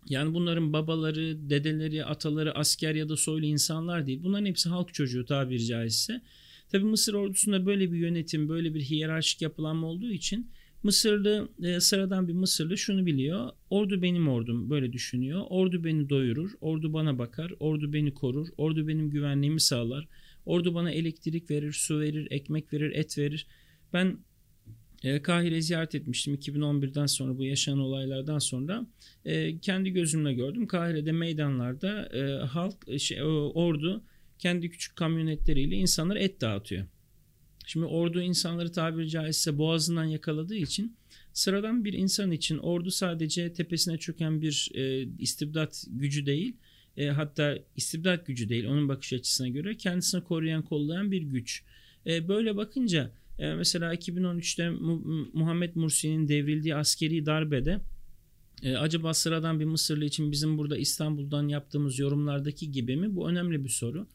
Yani 0.09 0.35
bunların 0.35 0.73
babaları, 0.73 1.51
dedeleri, 1.51 2.05
ataları 2.05 2.55
asker 2.55 2.95
ya 2.95 3.09
da 3.09 3.17
soylu 3.17 3.47
insanlar 3.47 4.07
değil. 4.07 4.21
Bunların 4.23 4.47
hepsi 4.47 4.69
halk 4.69 4.95
çocuğu 4.95 5.25
tabiri 5.25 5.67
caizse. 5.67 6.23
Tabi 6.73 6.85
Mısır 6.85 7.15
ordusunda 7.15 7.67
böyle 7.67 7.93
bir 7.93 7.99
yönetim, 7.99 8.49
böyle 8.49 8.75
bir 8.75 8.81
hiyerarşik 8.81 9.43
yapılanma 9.43 9.87
olduğu 9.87 10.11
için 10.11 10.51
Mısırlı 10.87 11.49
e, 11.63 11.81
sıradan 11.81 12.29
bir 12.29 12.33
Mısırlı 12.33 12.79
şunu 12.79 13.07
biliyor. 13.07 13.51
Ordu 13.71 14.03
benim 14.03 14.29
ordum 14.29 14.71
böyle 14.71 14.93
düşünüyor. 14.93 15.43
Ordu 15.49 15.85
beni 15.85 16.09
doyurur, 16.09 16.51
ordu 16.61 16.93
bana 16.93 17.19
bakar, 17.19 17.53
ordu 17.61 17.93
beni 17.93 18.15
korur, 18.15 18.49
ordu 18.57 18.89
benim 18.89 19.11
güvenliğimi 19.11 19.61
sağlar. 19.61 20.09
Ordu 20.47 20.75
bana 20.75 20.91
elektrik 20.91 21.51
verir, 21.51 21.73
su 21.73 22.01
verir, 22.01 22.27
ekmek 22.31 22.73
verir, 22.73 22.91
et 22.91 23.19
verir. 23.19 23.47
Ben 23.93 24.19
e, 25.03 25.23
Kahire 25.23 25.63
ziyaret 25.63 25.95
etmiştim 25.95 26.35
2011'den 26.35 27.07
sonra 27.07 27.39
bu 27.39 27.45
yaşanan 27.45 27.79
olaylardan 27.79 28.39
sonra 28.39 28.87
e, 29.25 29.59
kendi 29.59 29.91
gözümle 29.91 30.35
gördüm. 30.35 30.67
Kahire'de 30.67 31.13
meydanlarda 31.13 32.09
e, 32.17 32.47
halk 32.47 33.01
şey, 33.01 33.23
ordu 33.55 34.05
kendi 34.39 34.71
küçük 34.71 34.97
kamyonetleriyle 34.97 35.77
insanlara 35.77 36.19
et 36.19 36.41
dağıtıyor. 36.41 36.87
Şimdi 37.67 37.87
ordu 37.87 38.21
insanları 38.21 38.73
tabiri 38.73 39.11
caizse 39.11 39.59
boğazından 39.59 40.05
yakaladığı 40.05 40.57
için 40.57 40.97
sıradan 41.33 41.85
bir 41.85 41.93
insan 41.93 42.31
için 42.31 42.59
ordu 42.59 42.91
sadece 42.91 43.53
tepesine 43.53 43.99
çöken 43.99 44.43
bir 44.43 44.71
e, 44.75 45.09
istibdat 45.19 45.85
gücü 45.89 46.27
değil 46.27 46.57
e, 46.97 47.07
hatta 47.07 47.59
istibdat 47.77 48.27
gücü 48.27 48.49
değil 48.49 48.67
onun 48.67 48.89
bakış 48.89 49.13
açısına 49.13 49.49
göre 49.49 49.77
kendisini 49.77 50.25
koruyan 50.25 50.63
kollayan 50.63 51.11
bir 51.11 51.23
güç. 51.23 51.63
E, 52.07 52.29
böyle 52.29 52.57
bakınca 52.57 53.13
e, 53.39 53.55
mesela 53.55 53.95
2013'te 53.95 54.71
Mu- 54.71 55.29
Muhammed 55.33 55.75
Mursi'nin 55.75 56.29
devrildiği 56.29 56.75
askeri 56.75 57.27
darbede 57.27 57.81
e, 58.63 58.77
acaba 58.77 59.15
sıradan 59.15 59.61
bir 59.61 59.65
Mısırlı 59.65 60.05
için 60.05 60.33
bizim 60.33 60.59
burada 60.59 60.77
İstanbul'dan 60.77 61.49
yaptığımız 61.49 61.99
yorumlardaki 61.99 62.71
gibi 62.73 62.97
mi? 62.97 63.17
Bu 63.17 63.29
önemli 63.29 63.65
bir 63.65 63.69
soru. 63.69 64.07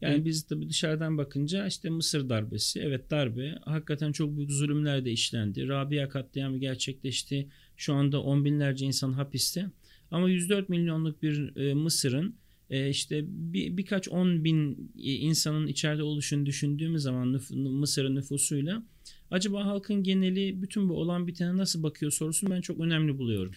Yani 0.00 0.20
Hı. 0.20 0.24
biz 0.24 0.42
tabii 0.42 0.68
dışarıdan 0.68 1.18
bakınca 1.18 1.66
işte 1.66 1.90
Mısır 1.90 2.28
darbesi 2.28 2.80
evet 2.80 3.10
darbe 3.10 3.58
hakikaten 3.64 4.12
çok 4.12 4.36
büyük 4.36 4.50
zulümler 4.50 5.04
de 5.04 5.12
işlendi. 5.12 5.68
Rabia 5.68 6.08
katliamı 6.08 6.58
gerçekleşti. 6.58 7.48
Şu 7.76 7.94
anda 7.94 8.22
on 8.22 8.44
binlerce 8.44 8.86
insan 8.86 9.12
hapiste. 9.12 9.66
Ama 10.10 10.30
104 10.30 10.68
milyonluk 10.68 11.22
bir 11.22 11.56
e, 11.56 11.74
Mısır'ın 11.74 12.34
e, 12.70 12.88
işte 12.88 13.24
bir, 13.26 13.76
birkaç 13.76 14.08
on 14.08 14.44
bin 14.44 14.92
e, 14.98 15.12
insanın 15.12 15.66
içeride 15.66 16.02
oluşunu 16.02 16.46
düşündüğümüz 16.46 17.02
zaman 17.02 17.32
nüf 17.32 17.50
Mısır'ın 17.50 18.14
nüfusuyla 18.14 18.82
acaba 19.30 19.66
halkın 19.66 20.02
geneli 20.02 20.62
bütün 20.62 20.88
bu 20.88 20.94
olan 20.94 21.26
bitene 21.26 21.56
nasıl 21.56 21.82
bakıyor 21.82 22.12
sorusunu 22.12 22.50
ben 22.50 22.60
çok 22.60 22.80
önemli 22.80 23.18
buluyorum. 23.18 23.52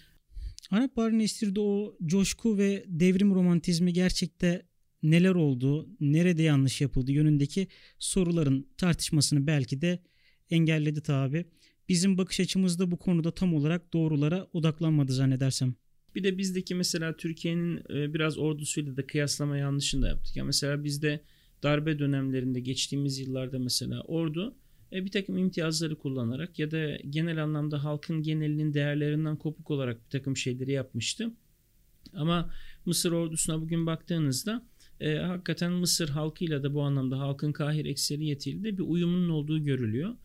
Arap 0.72 0.98
Baharı'nın 0.98 1.20
estirdiği 1.20 1.66
o 1.66 1.98
coşku 2.06 2.58
ve 2.58 2.86
devrim 2.88 3.36
romantizmi 3.36 3.94
gerçekte 3.94 4.66
neler 5.03 5.36
oldu, 5.36 5.89
nerede 6.00 6.43
yanlış 6.43 6.81
yapıldı 6.81 7.12
yönündeki 7.12 7.67
soruların 8.00 8.67
tartışmasını 8.77 9.48
belki 9.48 9.81
de 9.81 10.00
engelledi 10.50 11.01
tabi. 11.01 11.45
Bizim 11.89 12.17
bakış 12.17 12.39
açımızda 12.39 12.91
bu 12.91 12.98
konuda 12.98 13.31
tam 13.33 13.53
olarak 13.53 13.93
doğrulara 13.93 14.48
odaklanmadı 14.53 15.13
zannedersem. 15.13 15.75
Bir 16.15 16.24
de 16.24 16.38
bizdeki 16.38 16.75
mesela 16.75 17.17
Türkiye'nin 17.17 17.77
e, 17.77 18.13
biraz 18.13 18.38
ordusuyla 18.38 18.98
da 18.98 19.07
kıyaslama 19.07 19.57
yanlışını 19.57 20.01
da 20.01 20.07
yaptık. 20.07 20.36
Ya 20.36 20.43
mesela 20.43 20.83
bizde 20.83 21.24
darbe 21.63 22.00
dönemlerinde 22.00 22.60
geçtiğimiz 22.60 23.19
yıllarda 23.19 23.60
mesela 23.60 24.01
ordu 24.01 24.55
e, 24.93 25.05
bir 25.05 25.12
takım 25.12 25.38
imtiyazları 25.38 25.95
kullanarak 25.98 26.60
ya 26.60 26.72
da 26.72 26.95
genel 27.10 27.43
anlamda 27.43 27.83
halkın 27.83 28.22
genelinin 28.22 28.74
değerlerinden 28.74 29.38
kopuk 29.38 29.72
olarak 29.72 30.05
bir 30.05 30.10
takım 30.10 30.38
şeyleri 30.38 30.72
yapmıştı. 30.72 31.33
Ama 32.13 32.53
Mısır 32.86 33.12
ordusuna 33.12 33.62
bugün 33.62 33.86
baktığınızda 33.86 34.65
e, 35.03 35.15
hakikaten 35.17 35.72
Mısır 35.72 36.10
halkıyla 36.10 36.63
da 36.63 36.74
bu 36.74 36.81
anlamda 36.81 37.19
halkın 37.19 37.51
kahir 37.51 37.86
ekseriyetiyle 37.86 38.77
bir 38.77 38.83
uyumunun 38.83 39.29
olduğu 39.29 39.63
görülüyor. 39.63 40.15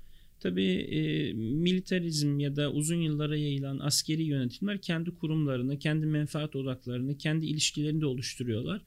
Tabi 0.40 0.64
e, 0.64 1.32
militarizm 1.32 2.40
ya 2.40 2.56
da 2.56 2.73
uzun 2.73 2.97
yıllara 2.97 3.37
yayılan 3.37 3.78
askeri 3.78 4.23
yönetimler 4.23 4.80
kendi 4.80 5.11
kurumlarını, 5.11 5.78
kendi 5.78 6.06
menfaat 6.06 6.56
odaklarını, 6.56 7.18
kendi 7.18 7.47
ilişkilerini 7.47 8.00
de 8.00 8.06
oluşturuyorlar. 8.06 8.82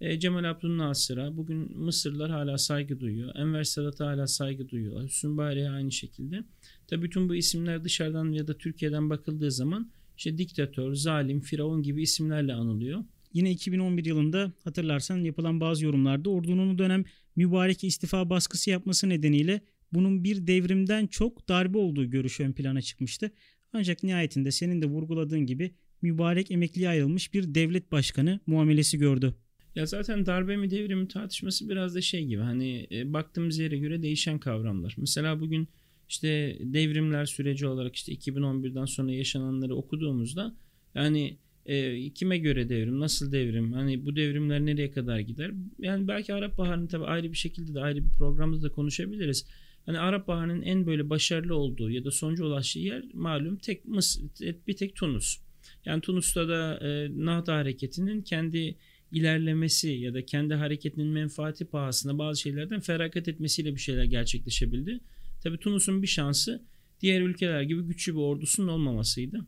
E, 0.00 0.20
Cemal 0.20 0.44
Abdülnasır'a 0.44 1.36
bugün 1.36 1.78
Mısırlılar 1.78 2.30
hala 2.30 2.58
saygı 2.58 3.00
duyuyor. 3.00 3.34
Enver 3.34 3.64
Sadat'a 3.64 4.06
hala 4.06 4.26
saygı 4.26 4.68
duyuyorlar. 4.68 5.04
Hüsnü 5.04 5.36
Bari'ye 5.36 5.70
aynı 5.70 5.92
şekilde. 5.92 6.44
Tabi 6.86 7.02
bütün 7.02 7.28
bu 7.28 7.34
isimler 7.34 7.84
dışarıdan 7.84 8.32
ya 8.32 8.46
da 8.46 8.54
Türkiye'den 8.58 9.10
bakıldığı 9.10 9.50
zaman 9.50 9.90
işte 10.16 10.38
diktatör, 10.38 10.94
zalim, 10.94 11.40
firavun 11.40 11.82
gibi 11.82 12.02
isimlerle 12.02 12.54
anılıyor. 12.54 13.04
Yine 13.36 13.50
2011 13.50 14.04
yılında 14.04 14.52
hatırlarsan 14.64 15.16
yapılan 15.16 15.60
bazı 15.60 15.84
yorumlarda 15.84 16.30
ordunun 16.30 16.74
o 16.74 16.78
dönem 16.78 17.04
mübarek 17.36 17.84
istifa 17.84 18.30
baskısı 18.30 18.70
yapması 18.70 19.08
nedeniyle 19.08 19.60
bunun 19.92 20.24
bir 20.24 20.46
devrimden 20.46 21.06
çok 21.06 21.48
darbe 21.48 21.78
olduğu 21.78 22.10
görüşü 22.10 22.44
ön 22.44 22.52
plana 22.52 22.82
çıkmıştı. 22.82 23.30
Ancak 23.72 24.02
nihayetinde 24.02 24.50
senin 24.50 24.82
de 24.82 24.86
vurguladığın 24.86 25.46
gibi 25.46 25.74
mübarek 26.02 26.50
emekliye 26.50 26.88
ayrılmış 26.88 27.34
bir 27.34 27.54
devlet 27.54 27.92
başkanı 27.92 28.40
muamelesi 28.46 28.98
gördü. 28.98 29.34
Ya 29.74 29.86
zaten 29.86 30.26
darbe 30.26 30.56
mi 30.56 30.70
devrim 30.70 30.98
mi 30.98 31.08
tartışması 31.08 31.68
biraz 31.68 31.94
da 31.94 32.00
şey 32.00 32.26
gibi 32.26 32.42
hani 32.42 32.86
e, 32.90 33.12
baktığımız 33.12 33.58
yere 33.58 33.78
göre 33.78 34.02
değişen 34.02 34.38
kavramlar. 34.38 34.94
Mesela 34.98 35.40
bugün 35.40 35.68
işte 36.08 36.58
devrimler 36.60 37.26
süreci 37.26 37.66
olarak 37.66 37.96
işte 37.96 38.12
2011'den 38.12 38.84
sonra 38.84 39.12
yaşananları 39.12 39.74
okuduğumuzda 39.74 40.56
yani 40.94 41.38
E, 41.66 42.10
kime 42.10 42.38
göre 42.38 42.68
devrim, 42.68 43.00
nasıl 43.00 43.32
devrim, 43.32 43.72
hani 43.72 44.06
bu 44.06 44.16
devrimler 44.16 44.66
nereye 44.66 44.90
kadar 44.90 45.18
gider? 45.18 45.50
Yani 45.78 46.08
belki 46.08 46.34
Arap 46.34 46.58
Baharı'nı 46.58 46.88
tabii 46.88 47.04
ayrı 47.04 47.32
bir 47.32 47.36
şekilde 47.36 47.74
de 47.74 47.80
ayrı 47.80 48.04
bir 48.04 48.10
programda 48.18 48.62
da 48.62 48.72
konuşabiliriz. 48.72 49.46
Hani 49.86 49.98
Arap 49.98 50.28
Baharı'nın 50.28 50.62
en 50.62 50.86
böyle 50.86 51.10
başarılı 51.10 51.54
olduğu 51.54 51.90
ya 51.90 52.04
da 52.04 52.10
sonucu 52.10 52.44
ulaştığı 52.44 52.78
yer 52.78 53.02
malum 53.14 53.56
tek 53.56 53.84
Mısır, 53.84 54.22
bir 54.66 54.76
tek 54.76 54.96
Tunus. 54.96 55.38
Yani 55.84 56.00
Tunus'ta 56.00 56.48
da 56.48 56.78
e, 56.88 57.10
Nahda 57.24 57.54
hareketinin 57.54 58.22
kendi 58.22 58.76
ilerlemesi 59.12 59.88
ya 59.88 60.14
da 60.14 60.26
kendi 60.26 60.54
hareketinin 60.54 61.06
menfaati 61.06 61.64
pahasına 61.64 62.18
bazı 62.18 62.40
şeylerden 62.40 62.80
feragat 62.80 63.28
etmesiyle 63.28 63.74
bir 63.74 63.80
şeyler 63.80 64.04
gerçekleşebildi. 64.04 65.00
Tabii 65.42 65.58
Tunus'un 65.58 66.02
bir 66.02 66.06
şansı 66.06 66.62
diğer 67.00 67.20
ülkeler 67.20 67.62
gibi 67.62 67.82
güçlü 67.82 68.12
bir 68.12 68.20
ordusunun 68.20 68.68
olmamasıydı. 68.68 69.46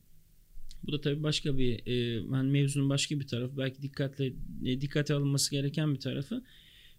Bu 0.86 0.92
da 0.92 1.00
tabii 1.00 1.22
başka 1.22 1.58
bir 1.58 1.80
e, 1.86 1.94
yani 2.32 2.50
mevzunun 2.50 2.90
başka 2.90 3.20
bir 3.20 3.26
tarafı. 3.26 3.58
Belki 3.58 3.82
dikkatle 3.82 4.32
e, 4.64 4.80
dikkate 4.80 5.14
alınması 5.14 5.50
gereken 5.50 5.94
bir 5.94 6.00
tarafı. 6.00 6.42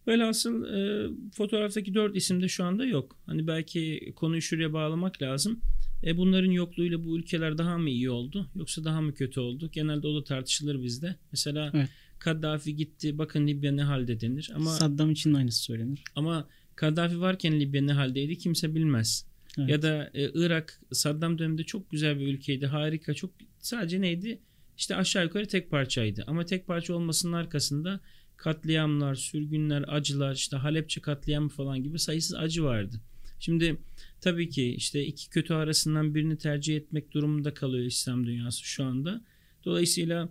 Velhasıl 0.07 0.65
e, 0.65 1.09
fotoğraftaki 1.33 1.93
dört 1.93 2.15
isim 2.15 2.41
de 2.41 2.47
şu 2.47 2.63
anda 2.63 2.85
yok. 2.85 3.17
Hani 3.25 3.47
belki 3.47 4.13
konuyu 4.15 4.41
şuraya 4.41 4.73
bağlamak 4.73 5.21
lazım. 5.21 5.59
E, 6.03 6.17
bunların 6.17 6.51
yokluğuyla 6.51 7.05
bu 7.05 7.17
ülkeler 7.17 7.57
daha 7.57 7.77
mı 7.77 7.89
iyi 7.89 8.09
oldu 8.09 8.49
yoksa 8.55 8.83
daha 8.83 9.01
mı 9.01 9.13
kötü 9.13 9.39
oldu? 9.39 9.69
Genelde 9.71 10.07
o 10.07 10.15
da 10.15 10.23
tartışılır 10.23 10.83
bizde. 10.83 11.15
Mesela 11.31 11.71
evet. 11.73 11.89
Kaddafi 12.19 12.75
gitti 12.75 13.17
bakın 13.17 13.47
Libya 13.47 13.71
ne 13.71 13.83
halde 13.83 14.21
denir. 14.21 14.51
Ama 14.55 14.69
Saddam 14.69 15.11
için 15.11 15.33
de 15.33 15.37
aynısı 15.37 15.63
söylenir. 15.63 16.03
Ama 16.15 16.47
Kaddafi 16.75 17.21
varken 17.21 17.59
Libya 17.59 17.81
ne 17.81 17.93
haldeydi 17.93 18.37
kimse 18.37 18.75
bilmez. 18.75 19.28
Evet. 19.57 19.69
Ya 19.69 19.81
da 19.81 20.09
e, 20.13 20.29
Irak 20.33 20.81
Saddam 20.91 21.39
döneminde 21.39 21.63
çok 21.63 21.91
güzel 21.91 22.19
bir 22.19 22.27
ülkeydi. 22.27 22.65
Harika 22.65 23.13
çok 23.13 23.31
sadece 23.59 24.01
neydi? 24.01 24.39
İşte 24.77 24.95
aşağı 24.95 25.23
yukarı 25.23 25.47
tek 25.47 25.71
parçaydı. 25.71 26.23
Ama 26.27 26.45
tek 26.45 26.67
parça 26.67 26.93
olmasının 26.93 27.33
arkasında 27.33 27.99
katliamlar, 28.37 29.15
sürgünler, 29.15 29.85
acılar, 29.87 30.35
işte 30.35 30.57
Halepçe 30.57 31.01
katliamı 31.01 31.49
falan 31.49 31.83
gibi 31.83 31.99
sayısız 31.99 32.35
acı 32.35 32.63
vardı. 32.63 33.01
Şimdi 33.39 33.77
tabii 34.21 34.49
ki 34.49 34.73
işte 34.73 35.05
iki 35.05 35.29
kötü 35.29 35.53
arasından 35.53 36.15
birini 36.15 36.37
tercih 36.37 36.77
etmek 36.77 37.11
durumunda 37.11 37.53
kalıyor 37.53 37.85
İslam 37.85 38.27
dünyası 38.27 38.63
şu 38.63 38.83
anda. 38.83 39.21
Dolayısıyla 39.65 40.29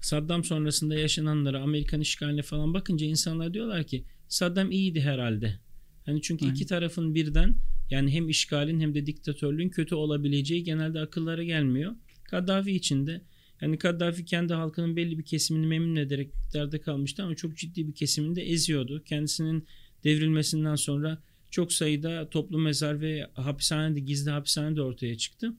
Saddam 0.00 0.44
sonrasında 0.44 0.94
yaşananlara, 0.94 1.60
Amerikan 1.60 2.00
işgaline 2.00 2.42
falan 2.42 2.74
bakınca 2.74 3.06
insanlar 3.06 3.54
diyorlar 3.54 3.84
ki 3.84 4.04
Saddam 4.28 4.70
iyiydi 4.70 5.00
herhalde. 5.00 5.58
Hani 6.06 6.22
çünkü 6.22 6.44
Aynen. 6.44 6.54
iki 6.54 6.66
tarafın 6.66 7.14
birden 7.14 7.54
yani 7.90 8.10
hem 8.10 8.28
işgalin 8.28 8.80
hem 8.80 8.94
de 8.94 9.06
diktatörlüğün 9.06 9.68
kötü 9.68 9.94
olabileceği 9.94 10.64
genelde 10.64 11.00
akıllara 11.00 11.44
gelmiyor. 11.44 11.96
Kaddafi 12.24 12.72
için 12.72 13.06
de 13.06 13.20
yani 13.60 13.78
Kaddafi 13.78 14.24
kendi 14.24 14.54
halkının 14.54 14.96
belli 14.96 15.18
bir 15.18 15.24
kesimini 15.24 15.66
memnun 15.66 15.96
ederek 15.96 16.32
iktidarda 16.34 16.80
kalmıştı 16.80 17.22
ama 17.22 17.34
çok 17.34 17.56
ciddi 17.56 17.88
bir 17.88 17.94
kesimini 17.94 18.36
de 18.36 18.42
eziyordu. 18.42 19.02
Kendisinin 19.04 19.66
devrilmesinden 20.04 20.76
sonra 20.76 21.22
çok 21.50 21.72
sayıda 21.72 22.30
toplu 22.30 22.58
mezar 22.58 23.00
ve 23.00 23.26
hapishane 23.34 23.96
de 23.96 24.00
gizli 24.00 24.30
hapishane 24.30 24.76
de 24.76 24.82
ortaya 24.82 25.18
çıktı. 25.18 25.52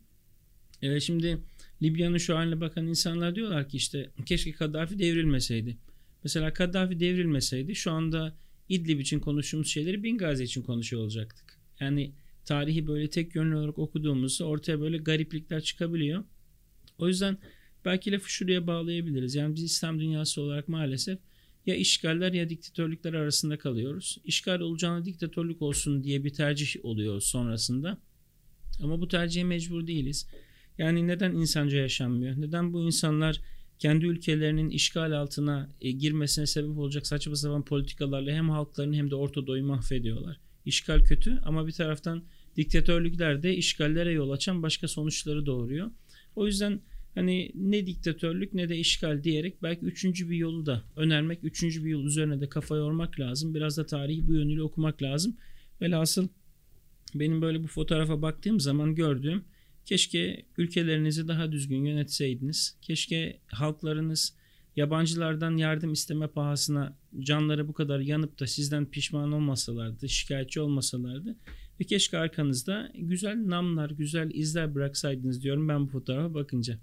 Evet, 0.82 1.02
şimdi 1.02 1.38
Libya'nın 1.82 2.18
şu 2.18 2.36
haline 2.36 2.62
bakan 2.62 2.88
insanlar 2.88 3.36
diyorlar 3.36 3.70
ki 3.70 3.78
işte 3.78 4.10
keşke 4.26 4.52
Kaddafi 4.52 5.00
devrilmeseydi. 5.00 5.78
Mesela 6.24 6.54
Kaddafi 6.54 7.00
devrilmeseydi 7.00 7.76
şu 7.76 7.92
anda 7.92 8.36
İdlib 8.70 9.00
için 9.00 9.20
konuştuğumuz 9.20 9.68
şeyleri 9.68 10.04
Bingazi 10.04 10.44
için 10.44 10.62
konuşuyor 10.62 11.02
olacaktık. 11.02 11.49
Yani 11.80 12.14
tarihi 12.46 12.88
böyle 12.88 13.10
tek 13.10 13.36
yönlü 13.36 13.56
olarak 13.56 13.80
okuduğumuzda 13.80 14.46
ortaya 14.46 14.82
böyle 14.82 14.98
gariplikler 14.98 15.62
çıkabiliyor. 15.62 16.24
O 16.98 17.08
yüzden 17.08 17.38
belki 17.86 18.12
lafı 18.12 18.32
şuraya 18.32 18.68
bağlayabiliriz. 18.68 19.36
Yani 19.36 19.56
biz 19.56 19.64
İslam 19.64 20.00
dünyası 20.00 20.42
olarak 20.42 20.68
maalesef 20.68 21.20
ya 21.66 21.76
işgaller 21.76 22.34
ya 22.34 22.50
diktatörlükler 22.50 23.14
arasında 23.14 23.58
kalıyoruz. 23.58 24.18
İşgal 24.24 24.60
olacağına 24.60 25.06
diktatörlük 25.06 25.62
olsun 25.62 26.04
diye 26.04 26.24
bir 26.24 26.34
tercih 26.34 26.86
oluyor 26.86 27.22
sonrasında. 27.22 27.98
Ama 28.84 29.02
bu 29.02 29.08
tercihe 29.08 29.44
mecbur 29.44 29.88
değiliz. 29.88 30.28
Yani 30.78 31.08
neden 31.08 31.32
insanca 31.32 31.78
yaşanmıyor? 31.78 32.42
Neden 32.42 32.74
bu 32.74 32.82
insanlar 32.86 33.42
kendi 33.80 34.06
ülkelerinin 34.06 34.70
işgal 34.70 35.12
altına 35.12 35.70
e, 35.82 35.92
girmesine 35.92 36.46
sebep 36.46 36.78
olacak 36.78 37.08
saçma 37.08 37.36
sapan 37.36 37.66
politikalarla 37.66 38.32
hem 38.32 38.50
halklarını 38.50 38.96
hem 38.96 39.12
de 39.12 39.16
Orta 39.16 39.48
Doğu'yu 39.48 39.66
mahvediyorlar? 39.66 40.40
İşgal 40.70 41.00
kötü 41.00 41.40
ama 41.44 41.68
bir 41.68 41.72
taraftan 41.72 42.24
diktatörlükler 42.56 43.44
de 43.44 43.56
işgallere 43.56 44.12
yol 44.12 44.32
açan 44.32 44.64
başka 44.64 44.88
sonuçları 44.88 45.46
doğuruyor. 45.46 45.92
O 46.36 46.46
yüzden 46.46 46.82
hani 47.16 47.52
ne 47.56 47.88
diktatörlük 47.88 48.54
ne 48.54 48.70
de 48.70 48.78
işgal 48.78 49.24
diyerek 49.24 49.64
belki 49.64 49.86
üçüncü 49.86 50.30
bir 50.30 50.38
yolu 50.38 50.66
da 50.66 50.84
önermek, 50.96 51.44
üçüncü 51.44 51.86
bir 51.86 51.90
yol 51.90 52.06
üzerine 52.06 52.42
de 52.42 52.50
kafa 52.50 52.76
yormak 52.76 53.20
lazım. 53.20 53.56
Biraz 53.56 53.78
da 53.78 53.86
tarihi 53.86 54.28
bu 54.28 54.34
yönüyle 54.34 54.64
okumak 54.64 55.02
lazım. 55.02 55.38
Velhasıl 55.82 56.28
benim 57.16 57.42
böyle 57.42 57.64
bu 57.64 57.68
fotoğrafa 57.68 58.22
baktığım 58.22 58.60
zaman 58.60 58.96
gördüğüm 58.96 59.44
keşke 59.86 60.46
ülkelerinizi 60.58 61.28
daha 61.28 61.52
düzgün 61.52 61.86
yönetseydiniz. 61.86 62.78
Keşke 62.82 63.40
halklarınız 63.48 64.36
yabancılardan 64.76 65.58
yardım 65.58 65.94
isteme 65.94 66.28
pahasına 66.28 66.98
canları 67.20 67.68
bu 67.68 67.74
kadar 67.74 68.00
yanıp 68.00 68.40
da 68.40 68.48
sizden 68.48 68.86
pişman 68.86 69.32
olmasalardı, 69.32 70.10
şikayetçi 70.10 70.62
olmasalardı 70.62 71.36
ve 71.80 71.84
keşke 71.84 72.18
arkanızda 72.18 72.92
güzel 72.96 73.50
namlar, 73.50 73.90
güzel 73.90 74.32
izler 74.34 74.76
bıraksaydınız 74.76 75.44
diyorum 75.44 75.70
ben 75.70 75.88
bu 75.88 75.88
fotoğrafa 75.88 76.34
bakınca. 76.34 76.80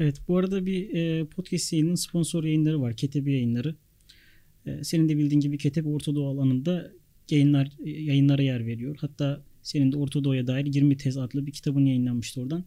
Evet 0.00 0.16
bu 0.28 0.36
arada 0.36 0.66
bir 0.66 0.94
e, 0.94 1.24
podcast 1.24 1.72
yayının 1.72 1.94
sponsor 1.94 2.44
yayınları 2.44 2.80
var. 2.80 2.96
Ketebi 2.96 3.32
yayınları. 3.32 3.74
E, 4.66 4.84
senin 4.84 5.08
de 5.08 5.16
bildiğin 5.16 5.40
gibi 5.40 5.58
Ketep 5.58 5.86
Orta 5.86 6.14
Doğu 6.14 6.28
alanında 6.28 6.92
yayınlar, 7.30 7.72
yayınlara 7.84 8.42
yer 8.42 8.66
veriyor. 8.66 8.96
Hatta 9.00 9.42
senin 9.62 9.92
de 9.92 9.96
Orta 9.96 10.24
Doğu'ya 10.24 10.46
dair 10.46 10.66
20 10.66 10.96
tez 10.96 11.16
adlı 11.16 11.46
bir 11.46 11.52
kitabın 11.52 11.86
yayınlanmıştı 11.86 12.40
oradan. 12.40 12.64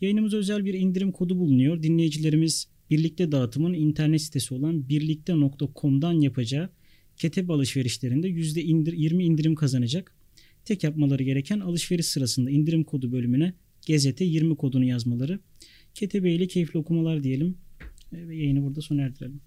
Yayınımıza 0.00 0.36
özel 0.36 0.64
bir 0.64 0.74
indirim 0.74 1.12
kodu 1.12 1.38
bulunuyor. 1.38 1.82
Dinleyicilerimiz 1.82 2.68
birlikte 2.90 3.32
dağıtımın 3.32 3.74
internet 3.74 4.22
sitesi 4.22 4.54
olan 4.54 4.88
birlikte.com'dan 4.88 6.12
yapacağı 6.12 6.70
ketep 7.16 7.50
alışverişlerinde 7.50 8.28
%20 8.28 8.60
indir, 8.60 8.92
indirim 9.10 9.54
kazanacak. 9.54 10.14
Tek 10.64 10.84
yapmaları 10.84 11.22
gereken 11.22 11.60
alışveriş 11.60 12.06
sırasında 12.06 12.50
indirim 12.50 12.84
kodu 12.84 13.12
bölümüne 13.12 13.52
gezete 13.86 14.24
20 14.24 14.56
kodunu 14.56 14.84
yazmaları. 14.84 15.40
Ketebe 15.94 16.32
ile 16.32 16.46
keyifli 16.46 16.78
okumalar 16.78 17.22
diyelim 17.22 17.58
ve 18.12 18.36
yayını 18.36 18.62
burada 18.62 18.80
sona 18.80 19.02
erdirelim. 19.02 19.40